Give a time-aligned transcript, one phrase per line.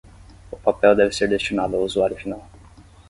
[0.51, 2.43] O papel deve ser destinado ao usuário final.